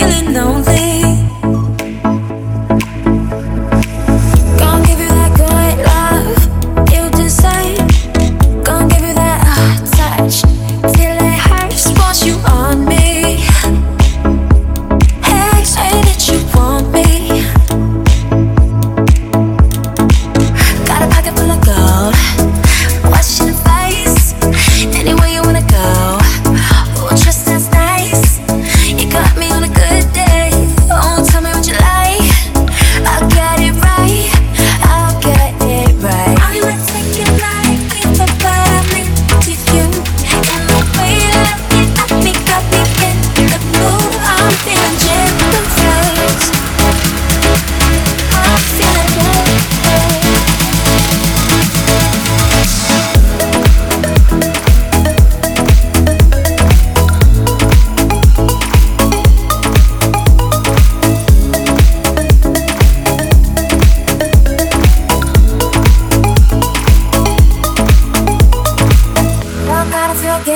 feeling 0.00 0.32
lonely. 0.32 0.69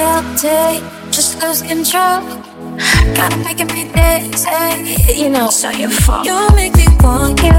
loyalty 0.05 0.85
just 1.11 1.41
lose 1.43 1.63
control. 1.63 2.21
Gotta 3.15 3.37
make 3.45 3.61
it 3.61 3.69
be 3.69 3.85
dizzy, 3.95 5.21
you 5.23 5.31
know, 5.31 5.49
so 5.51 5.71
your 5.71 5.91
fault. 5.91 6.27
You 6.27 6.49
make 6.57 6.75
me 6.77 6.87
want 7.01 7.41
you. 7.43 7.54